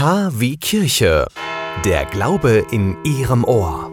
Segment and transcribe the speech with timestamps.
[0.00, 1.26] K wie Kirche.
[1.84, 3.90] Der Glaube in Ihrem Ohr.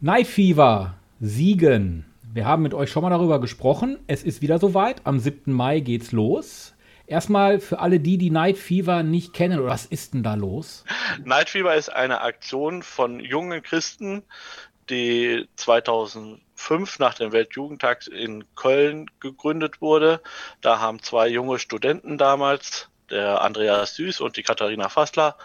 [0.00, 2.06] Night Fever, Siegen.
[2.32, 3.98] Wir haben mit euch schon mal darüber gesprochen.
[4.06, 5.00] Es ist wieder soweit.
[5.02, 5.52] Am 7.
[5.52, 6.74] Mai geht's los.
[7.08, 10.84] Erstmal für alle die, die Night Fever nicht kennen, was ist denn da los?
[11.24, 14.22] Night Fever ist eine Aktion von jungen Christen,
[14.90, 20.20] die 2005 nach dem Weltjugendtag in Köln gegründet wurde.
[20.60, 25.36] Da haben zwei junge Studenten damals, der Andreas Süß und die Katharina Fassler,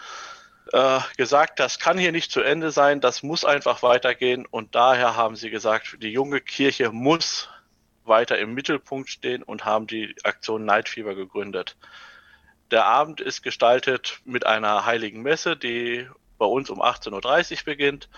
[0.72, 4.46] äh, gesagt, das kann hier nicht zu Ende sein, das muss einfach weitergehen.
[4.46, 7.50] Und daher haben sie gesagt, die junge Kirche muss
[8.06, 11.78] weiter im Mittelpunkt stehen und haben die Aktion Fever gegründet.
[12.72, 16.08] Der Abend ist gestaltet mit einer heiligen Messe, die
[16.38, 18.10] bei uns um 18.30 Uhr beginnt.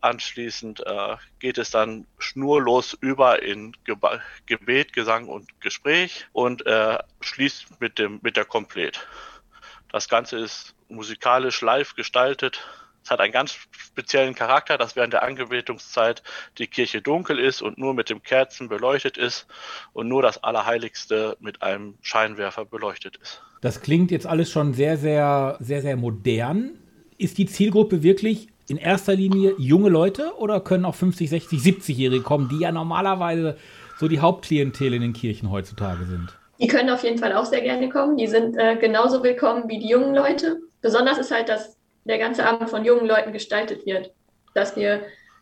[0.00, 6.98] Anschließend äh, geht es dann schnurlos über in Geba Gebet, Gesang und Gespräch und äh,
[7.20, 9.06] schließt mit, dem, mit der Komplett.
[9.90, 12.66] Das Ganze ist musikalisch live gestaltet.
[13.02, 16.22] Es hat einen ganz speziellen Charakter, dass während der Angebetungszeit
[16.58, 19.46] die Kirche dunkel ist und nur mit dem Kerzen beleuchtet ist
[19.94, 23.42] und nur das Allerheiligste mit einem Scheinwerfer beleuchtet ist.
[23.62, 26.78] Das klingt jetzt alles schon sehr, sehr, sehr, sehr modern.
[27.18, 32.22] Ist die Zielgruppe wirklich in erster Linie junge Leute oder können auch 50, 60, 70-Jährige
[32.22, 33.56] kommen, die ja normalerweise
[33.98, 36.38] so die Hauptklientel in den Kirchen heutzutage sind?
[36.60, 38.16] Die können auf jeden Fall auch sehr gerne kommen.
[38.16, 40.60] Die sind äh, genauso willkommen wie die jungen Leute.
[40.80, 44.12] Besonders ist halt, dass der ganze Abend von jungen Leuten gestaltet wird.
[44.54, 45.00] Dass wir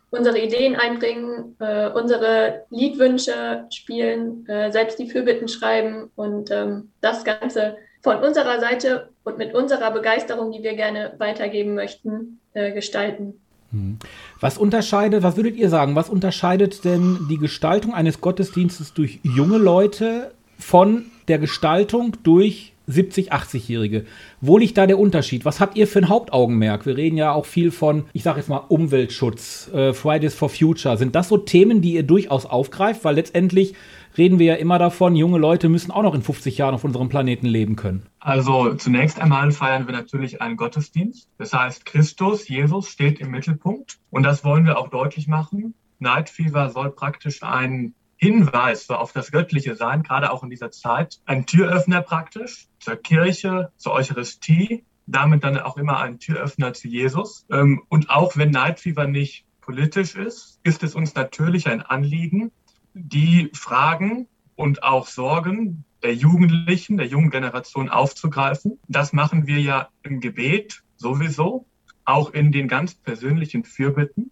[0.09, 7.23] unsere Ideen einbringen, äh, unsere Liedwünsche spielen, äh, selbst die Fürbitten schreiben und ähm, das
[7.23, 13.33] Ganze von unserer Seite und mit unserer Begeisterung, die wir gerne weitergeben möchten, äh, gestalten.
[13.71, 13.97] Hm.
[14.39, 19.57] Was unterscheidet, was würdet ihr sagen, was unterscheidet denn die Gestaltung eines Gottesdienstes durch junge
[19.57, 24.05] Leute von der Gestaltung durch 70, 80-Jährige.
[24.39, 25.43] Wo liegt da der Unterschied?
[25.43, 26.85] Was habt ihr für ein Hauptaugenmerk?
[26.85, 30.97] Wir reden ja auch viel von, ich sage jetzt mal, Umweltschutz, äh, Fridays for Future.
[30.97, 33.03] Sind das so Themen, die ihr durchaus aufgreift?
[33.03, 33.75] Weil letztendlich
[34.17, 37.09] reden wir ja immer davon, junge Leute müssen auch noch in 50 Jahren auf unserem
[37.09, 38.05] Planeten leben können.
[38.19, 41.29] Also zunächst einmal feiern wir natürlich einen Gottesdienst.
[41.37, 43.99] Das heißt, Christus, Jesus steht im Mittelpunkt.
[44.09, 45.73] Und das wollen wir auch deutlich machen.
[45.99, 51.19] Night Fever soll praktisch ein Hinweis auf das göttliche Sein, gerade auch in dieser Zeit,
[51.25, 57.45] ein Türöffner praktisch zur Kirche, zur Eucharistie, damit dann auch immer ein Türöffner zu Jesus.
[57.51, 62.51] Ähm, und auch wenn Night Fever nicht politisch ist, ist es uns natürlich ein Anliegen,
[62.97, 68.79] die Fragen und auch Sorgen der Jugendlichen, der jungen Generation aufzugreifen.
[68.87, 71.65] Das machen wir ja im Gebet sowieso,
[72.05, 74.31] auch in den ganz persönlichen Fürbitten.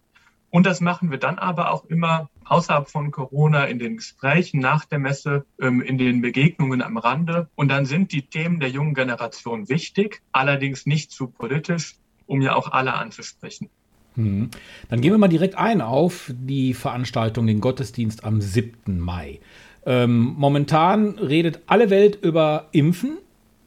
[0.50, 4.84] Und das machen wir dann aber auch immer außerhalb von Corona in den Gesprächen nach
[4.84, 7.50] der Messe, ähm, in den Begegnungen am Rande.
[7.56, 12.54] Und dann sind die Themen der jungen Generation wichtig, allerdings nicht zu politisch, um ja
[12.54, 13.68] auch alle anzusprechen.
[14.16, 14.50] Hm.
[14.88, 18.98] Dann gehen wir mal direkt ein auf die Veranstaltung, den Gottesdienst am 7.
[18.98, 19.40] Mai.
[19.84, 23.18] Ähm, momentan redet alle Welt über Impfen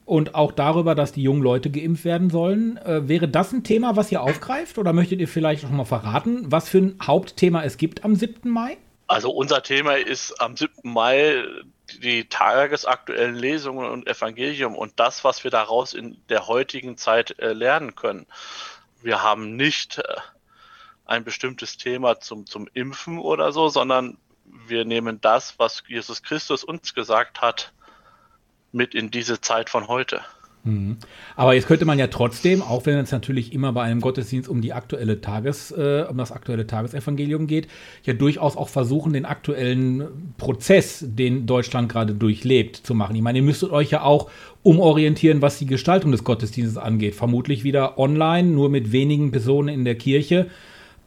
[0.05, 2.77] und auch darüber, dass die jungen Leute geimpft werden sollen.
[2.77, 6.51] Äh, wäre das ein Thema, was ihr aufgreift oder möchtet ihr vielleicht noch mal verraten,
[6.51, 8.49] was für ein Hauptthema es gibt am 7.
[8.49, 8.77] Mai?
[9.07, 10.71] Also unser Thema ist am 7.
[10.83, 11.43] Mai
[12.03, 17.53] die tagesaktuellen Lesungen und Evangelium und das, was wir daraus in der heutigen Zeit äh,
[17.53, 18.27] lernen können.
[19.01, 20.03] Wir haben nicht äh,
[21.09, 24.17] ein bestimmtes Thema zum, zum Impfen oder so, sondern
[24.67, 27.73] wir nehmen das, was Jesus Christus uns gesagt hat,
[28.71, 30.21] mit in diese Zeit von heute.
[30.63, 30.97] Mhm.
[31.35, 34.61] Aber jetzt könnte man ja trotzdem, auch wenn es natürlich immer bei einem Gottesdienst um
[34.61, 37.67] die aktuelle Tages, äh, um das aktuelle Tagesevangelium geht,
[38.03, 43.15] ja durchaus auch versuchen, den aktuellen Prozess, den Deutschland gerade durchlebt, zu machen.
[43.15, 44.29] Ich meine, ihr müsstet euch ja auch
[44.61, 47.15] umorientieren, was die Gestaltung des Gottesdienstes angeht.
[47.15, 50.49] Vermutlich wieder online, nur mit wenigen Personen in der Kirche.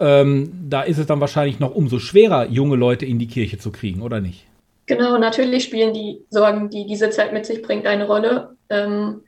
[0.02, 3.70] Ähm, da ist es dann wahrscheinlich noch umso schwerer, junge Leute in die Kirche zu
[3.70, 4.44] kriegen, oder nicht?
[4.86, 8.56] Genau, natürlich spielen die Sorgen, die diese Zeit mit sich bringt, eine Rolle.
[8.68, 9.22] Ähm,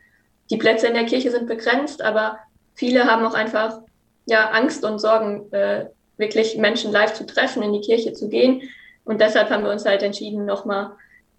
[0.51, 2.41] die Plätze in der Kirche sind begrenzt, aber
[2.75, 3.83] viele haben auch einfach
[4.27, 5.87] ja, Angst und Sorgen, äh,
[6.17, 8.63] wirklich Menschen live zu treffen, in die Kirche zu gehen.
[9.05, 10.91] Und deshalb haben wir uns halt entschieden, nochmal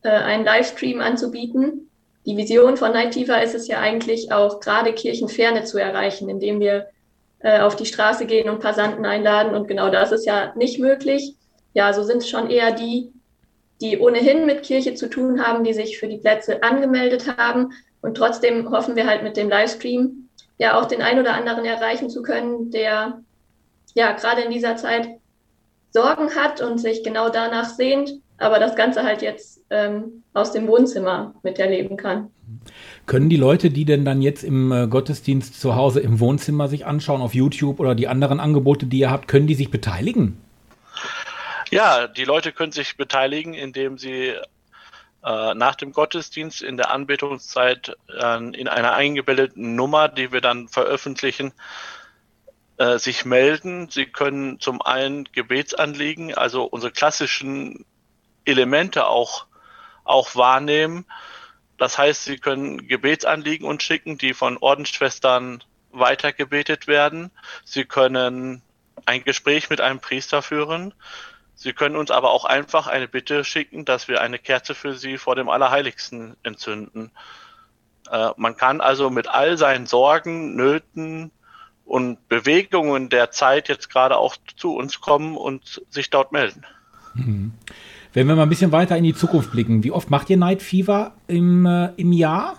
[0.03, 1.89] äh, einen Livestream anzubieten.
[2.25, 6.88] Die Vision von Nightiva ist es ja eigentlich auch gerade Kirchenferne zu erreichen, indem wir
[7.45, 9.53] äh, auf die Straße gehen und Passanten einladen.
[9.53, 11.36] Und genau das ist ja nicht möglich.
[11.75, 13.12] Ja, so sind es schon eher die,
[13.81, 17.71] die ohnehin mit Kirche zu tun haben, die sich für die Plätze angemeldet haben.
[18.01, 20.27] Und trotzdem hoffen wir halt mit dem Livestream
[20.57, 23.21] ja auch den einen oder anderen erreichen zu können, der
[23.94, 25.07] ja gerade in dieser Zeit
[25.91, 30.67] Sorgen hat und sich genau danach sehnt, aber das Ganze halt jetzt ähm, aus dem
[30.67, 32.29] Wohnzimmer miterleben kann.
[33.05, 36.85] Können die Leute, die denn dann jetzt im äh, Gottesdienst zu Hause im Wohnzimmer sich
[36.85, 40.37] anschauen, auf YouTube oder die anderen Angebote, die ihr habt, können die sich beteiligen?
[41.71, 44.33] Ja, die Leute können sich beteiligen, indem sie
[45.23, 50.67] äh, nach dem Gottesdienst in der Anbetungszeit äh, in einer eingebildeten Nummer, die wir dann
[50.67, 51.53] veröffentlichen,
[52.77, 53.89] äh, sich melden.
[53.89, 57.85] Sie können zum einen Gebetsanliegen, also unsere klassischen
[58.45, 59.45] Elemente auch,
[60.03, 61.06] auch wahrnehmen.
[61.77, 67.31] Das heißt, Sie können Gebetsanliegen uns schicken, die von Ordensschwestern weitergebetet werden.
[67.63, 68.62] Sie können
[69.06, 70.94] ein Gespräch mit einem Priester führen.
[71.56, 75.18] Sie können uns aber auch einfach eine Bitte schicken, dass wir eine Kerze für Sie
[75.18, 77.12] vor dem Allerheiligsten entzünden.
[78.12, 81.31] Äh, man kann also mit all seinen Sorgen, Nöten
[81.86, 86.65] und Bewegungen der Zeit jetzt gerade auch zu uns kommen und sich dort melden.
[87.13, 87.53] Mhm.
[88.15, 90.62] Wenn wir mal ein bisschen weiter in die Zukunft blicken, wie oft macht ihr Night
[90.62, 92.56] Fever im, äh, im Jahr?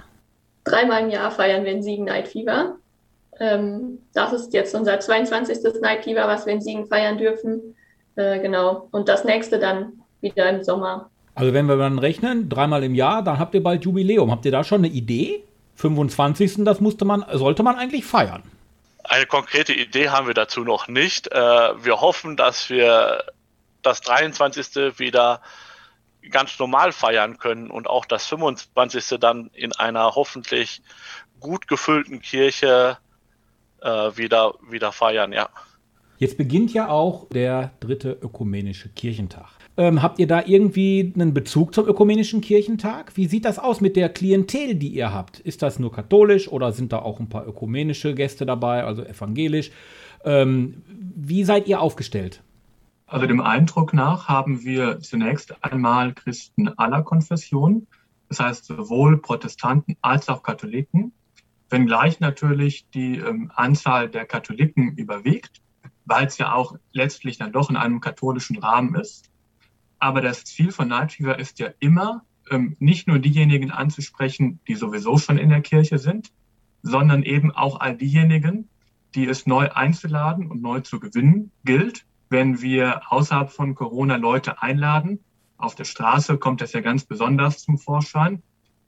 [0.64, 2.76] Dreimal im Jahr feiern wir in Siegen Night Fever.
[3.40, 5.80] Ähm, das ist jetzt unser 22.
[5.80, 7.74] Night Fever, was wir in Siegen feiern dürfen.
[8.16, 8.88] Äh, genau.
[8.90, 11.08] Und das nächste dann wieder im Sommer.
[11.34, 14.30] Also wenn wir dann rechnen, dreimal im Jahr, dann habt ihr bald Jubiläum.
[14.30, 15.42] Habt ihr da schon eine Idee?
[15.76, 16.64] 25.
[16.64, 18.42] das musste man, sollte man eigentlich feiern.
[19.04, 21.32] Eine konkrete Idee haben wir dazu noch nicht.
[21.32, 23.22] Äh, wir hoffen, dass wir
[23.86, 24.98] das 23.
[24.98, 25.40] wieder
[26.30, 29.18] ganz normal feiern können und auch das 25.
[29.20, 30.82] dann in einer hoffentlich
[31.40, 32.98] gut gefüllten Kirche
[33.80, 35.48] äh, wieder, wieder feiern, ja.
[36.18, 39.48] Jetzt beginnt ja auch der dritte ökumenische Kirchentag.
[39.76, 43.14] Ähm, habt ihr da irgendwie einen Bezug zum ökumenischen Kirchentag?
[43.16, 45.40] Wie sieht das aus mit der Klientel, die ihr habt?
[45.40, 49.70] Ist das nur katholisch oder sind da auch ein paar ökumenische Gäste dabei, also evangelisch?
[50.24, 52.40] Ähm, wie seid ihr aufgestellt?
[53.06, 57.86] Also dem Eindruck nach haben wir zunächst einmal Christen aller Konfessionen,
[58.28, 61.12] das heißt sowohl Protestanten als auch Katholiken,
[61.70, 65.62] wenngleich natürlich die ähm, Anzahl der Katholiken überwiegt
[66.06, 69.30] weil es ja auch letztlich dann doch in einem katholischen Rahmen ist.
[69.98, 74.76] Aber das Ziel von Night Fever ist ja immer, ähm, nicht nur diejenigen anzusprechen, die
[74.76, 76.32] sowieso schon in der Kirche sind,
[76.82, 78.68] sondern eben auch all diejenigen,
[79.14, 82.06] die es neu einzuladen und neu zu gewinnen gilt.
[82.28, 85.20] Wenn wir außerhalb von Corona Leute einladen,
[85.58, 88.42] auf der Straße kommt das ja ganz besonders zum Vorschein,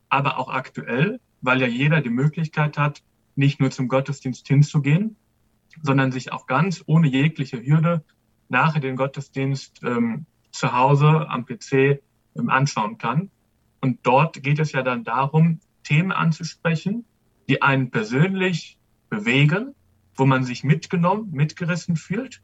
[0.09, 3.03] aber auch aktuell, weil ja jeder die Möglichkeit hat,
[3.37, 5.17] nicht nur zum Gottesdienst hinzugehen,
[5.83, 8.05] sondern sich auch ganz ohne jegliche Hürde
[8.49, 12.03] nachher den Gottesdienst ähm, zu Hause am PC
[12.37, 13.31] ähm, anschauen kann.
[13.81, 17.05] Und dort geht es ja dann darum, Themen anzusprechen,
[17.49, 19.75] die einen persönlich bewegen,
[20.17, 22.43] wo man sich mitgenommen, mitgerissen fühlt,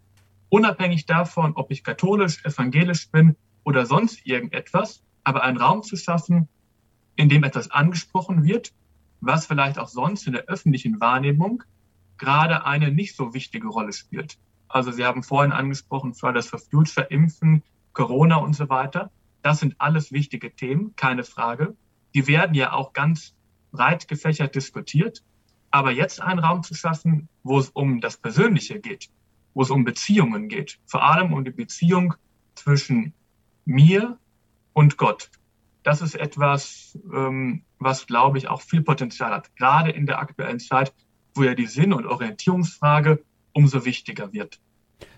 [0.49, 6.49] unabhängig davon, ob ich katholisch, evangelisch bin oder sonst irgendetwas, aber einen Raum zu schaffen,
[7.17, 8.73] in dem etwas angesprochen wird,
[9.21, 11.63] was vielleicht auch sonst in der öffentlichen Wahrnehmung
[12.19, 14.39] gerade eine nicht so wichtige Rolle spielt.
[14.69, 17.63] Also Sie haben vorhin angesprochen, Fridays for Future, Impfen,
[17.93, 19.11] Corona und so weiter.
[19.43, 21.77] Das sind alles wichtige Themen, keine Frage.
[22.15, 23.35] Die werden ja auch ganz
[23.73, 25.23] breit gefächert diskutiert.
[25.71, 29.11] Aber jetzt einen Raum zu schaffen, wo es um das Persönliche geht,
[29.55, 32.15] wo es um Beziehungen geht, vor allem um die Beziehung
[32.55, 33.15] zwischen
[33.65, 34.19] mir
[34.73, 35.31] und Gott.
[35.83, 40.59] Das ist etwas, ähm, was, glaube ich, auch viel Potenzial hat, gerade in der aktuellen
[40.59, 40.93] Zeit,
[41.35, 44.61] wo ja die Sinn- und Orientierungsfrage umso wichtiger wird.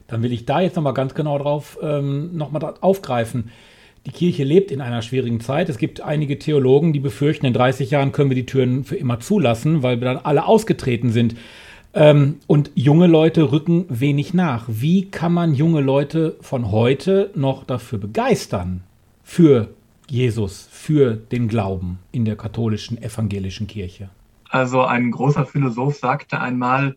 [0.07, 3.51] Dann will ich da jetzt nochmal ganz genau drauf ähm, nochmal aufgreifen.
[4.07, 5.69] Die Kirche lebt in einer schwierigen Zeit.
[5.69, 9.19] Es gibt einige Theologen, die befürchten, in 30 Jahren können wir die Türen für immer
[9.19, 11.35] zulassen, weil wir dann alle ausgetreten sind.
[11.97, 14.67] Ähm, und junge Leute rücken wenig nach.
[14.69, 18.83] Wie kann man junge Leute von heute noch dafür begeistern?
[19.23, 19.71] Für
[20.07, 24.11] Jesus, für den Glauben in der katholischen evangelischen Kirche?
[24.51, 26.97] Also ein großer Philosoph sagte einmal,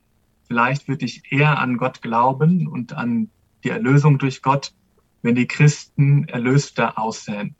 [0.50, 3.30] vielleicht würde ich eher an Gott glauben und an
[3.64, 4.74] die Erlösung durch Gott,
[5.22, 7.56] wenn die Christen erlöster aussehen.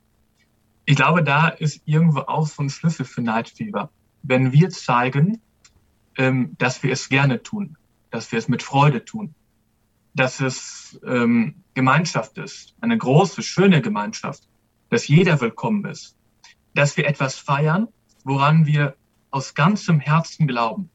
[0.84, 3.90] Ich glaube, da ist irgendwo auch so ein Schlüssel für Neidfieber.
[4.24, 5.40] Wenn wir zeigen,
[6.20, 7.78] ähm, dass wir es gerne tun,
[8.12, 9.34] dass wir es mit Freude tun,
[10.14, 14.44] dass es ähm, Gemeinschaft ist, eine große, schöne Gemeinschaft,
[14.90, 16.18] dass jeder willkommen ist,
[16.76, 17.88] dass wir etwas feiern,
[18.26, 18.98] woran wir
[19.32, 20.90] aus ganzem Herzen glauben,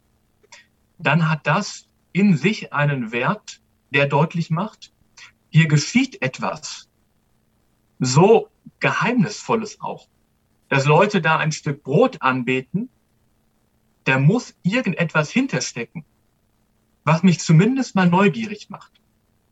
[0.99, 3.62] dann hat das in sich einen Wert,
[3.95, 4.93] der deutlich macht,
[5.49, 6.90] hier geschieht etwas
[7.99, 8.49] so
[8.81, 10.07] Geheimnisvolles auch,
[10.69, 12.90] dass Leute da ein Stück Brot anbeten,
[14.04, 16.04] da muss irgendetwas hinterstecken,
[17.04, 18.92] was mich zumindest mal neugierig macht.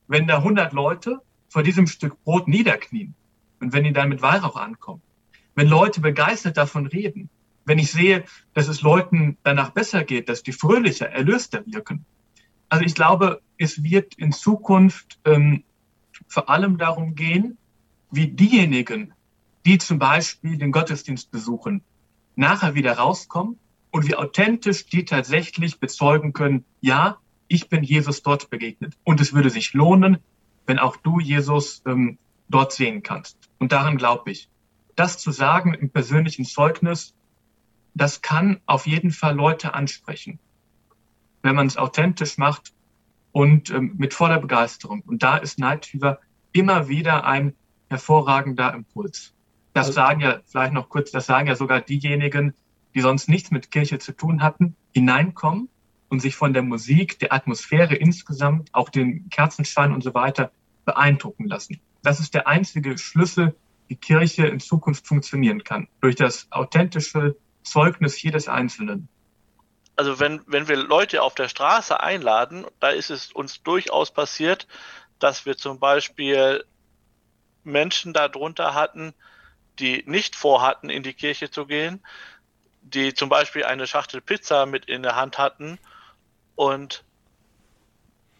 [0.08, 3.14] Wenn da 100 Leute vor diesem Stück Brot niederknien
[3.60, 5.02] und wenn die dann mit Weihrauch ankommen,
[5.54, 7.28] wenn Leute begeistert davon reden,
[7.64, 12.04] wenn ich sehe, dass es Leuten danach besser geht, dass die fröhlicher, erlöster wirken.
[12.68, 15.62] Also ich glaube, es wird in Zukunft ähm,
[16.26, 17.58] vor allem darum gehen,
[18.10, 19.12] wie diejenigen,
[19.64, 21.82] die zum Beispiel den Gottesdienst besuchen,
[22.34, 23.58] nachher wieder rauskommen
[23.92, 28.96] und wie authentisch die tatsächlich bezeugen können, ja, ich bin Jesus dort begegnet.
[29.04, 30.18] Und es würde sich lohnen,
[30.66, 32.18] wenn auch du Jesus ähm,
[32.48, 33.36] dort sehen kannst.
[33.58, 34.48] Und daran glaube ich.
[34.96, 37.14] Das zu sagen im persönlichen Zeugnis,
[37.94, 40.38] das kann auf jeden Fall Leute ansprechen,
[41.42, 42.72] wenn man es authentisch macht
[43.30, 45.02] und ähm, mit voller Begeisterung.
[45.02, 46.18] Und da ist Night Fever
[46.52, 47.54] immer wieder ein
[47.90, 49.34] hervorragender Impuls.
[49.74, 52.54] Das also, sagen ja, vielleicht noch kurz, das sagen ja sogar diejenigen,
[52.94, 55.68] die sonst nichts mit Kirche zu tun hatten, hineinkommen
[56.08, 60.52] und sich von der Musik, der Atmosphäre insgesamt, auch den Kerzenschein und so weiter
[60.84, 61.80] beeindrucken lassen.
[62.02, 63.54] Das ist der einzige Schlüssel,
[63.88, 65.88] wie Kirche in Zukunft funktionieren kann.
[66.00, 69.08] Durch das authentische Zeugnis jedes Einzelnen.
[69.96, 74.66] Also wenn, wenn wir Leute auf der Straße einladen, da ist es uns durchaus passiert,
[75.18, 76.64] dass wir zum Beispiel
[77.62, 79.14] Menschen darunter hatten,
[79.78, 82.02] die nicht vorhatten, in die Kirche zu gehen,
[82.94, 85.78] die zum Beispiel eine Schachtel Pizza mit in der Hand hatten
[86.54, 87.04] und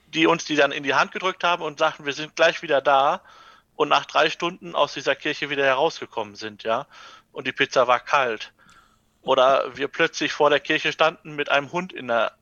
[0.09, 2.81] die uns die dann in die Hand gedrückt haben und sagten, wir sind gleich wieder
[2.81, 3.23] da
[3.77, 6.87] und nach drei Stunden aus dieser Kirche wieder herausgekommen sind, ja.
[7.33, 8.53] Und die Pizza war kalt.
[9.23, 12.37] Oder wir plötzlich vor der Kirche standen mit einem Hund in der,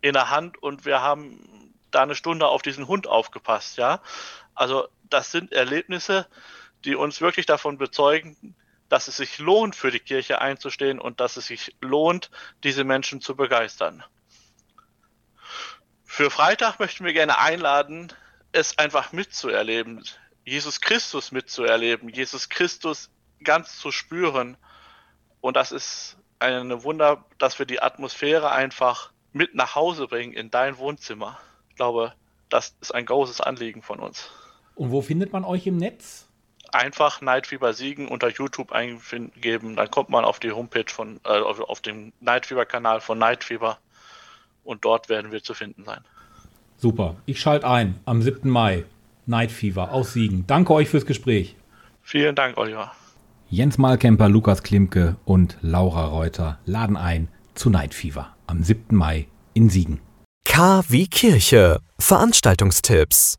[0.00, 4.00] in der Hand und wir haben da eine Stunde auf diesen Hund aufgepasst, ja.
[4.54, 6.26] Also das sind Erlebnisse,
[6.84, 8.56] die uns wirklich davon bezeugen,
[8.88, 12.30] dass es sich lohnt, für die Kirche einzustehen und dass es sich lohnt,
[12.62, 14.04] diese Menschen zu begeistern.
[16.04, 18.12] Für Freitag möchten wir gerne einladen,
[18.52, 20.02] es einfach mitzuerleben,
[20.44, 23.10] Jesus Christus mitzuerleben, Jesus Christus
[23.42, 24.56] ganz zu spüren.
[25.40, 30.50] Und das ist eine Wunder, dass wir die Atmosphäre einfach mit nach Hause bringen in
[30.50, 31.38] dein Wohnzimmer.
[31.68, 32.14] Ich glaube,
[32.48, 34.30] das ist ein großes Anliegen von uns.
[34.74, 36.25] Und wo findet man euch im Netz?
[36.74, 41.80] Einfach Nightfever Siegen unter YouTube eingeben, dann kommt man auf die Homepage von, äh, auf
[41.80, 43.78] den Nightfever-Kanal von Nightfever
[44.64, 46.00] und dort werden wir zu finden sein.
[46.76, 47.16] Super.
[47.26, 48.50] Ich schalte ein am 7.
[48.50, 48.84] Mai.
[49.26, 50.46] Nightfever aus Siegen.
[50.46, 51.56] Danke euch fürs Gespräch.
[52.02, 52.92] Vielen Dank, Oliver.
[53.48, 58.96] Jens Malkemper, Lukas Klimke und Laura Reuter laden ein zu Nightfever am 7.
[58.96, 60.00] Mai in Siegen.
[60.44, 61.80] K wie Kirche.
[61.98, 63.36] Veranstaltungstipps.